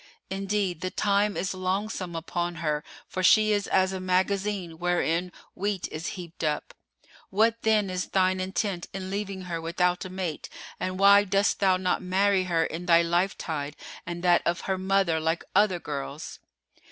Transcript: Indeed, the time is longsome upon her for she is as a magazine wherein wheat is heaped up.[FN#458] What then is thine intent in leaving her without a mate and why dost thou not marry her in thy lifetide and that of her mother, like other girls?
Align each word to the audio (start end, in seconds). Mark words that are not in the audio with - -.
Indeed, 0.31 0.81
the 0.81 0.89
time 0.89 1.37
is 1.37 1.53
longsome 1.53 2.17
upon 2.17 2.55
her 2.55 2.83
for 3.07 3.21
she 3.21 3.51
is 3.51 3.67
as 3.67 3.93
a 3.93 3.99
magazine 3.99 4.79
wherein 4.79 5.31
wheat 5.53 5.87
is 5.89 6.07
heaped 6.17 6.43
up.[FN#458] 6.43 7.13
What 7.29 7.61
then 7.61 7.87
is 7.91 8.07
thine 8.07 8.39
intent 8.39 8.87
in 8.95 9.11
leaving 9.11 9.41
her 9.41 9.61
without 9.61 10.03
a 10.03 10.09
mate 10.09 10.49
and 10.79 10.97
why 10.97 11.23
dost 11.23 11.59
thou 11.59 11.77
not 11.77 12.01
marry 12.01 12.45
her 12.45 12.63
in 12.65 12.87
thy 12.87 13.03
lifetide 13.03 13.75
and 14.03 14.23
that 14.23 14.41
of 14.43 14.61
her 14.61 14.79
mother, 14.79 15.19
like 15.19 15.45
other 15.55 15.79
girls? 15.79 16.39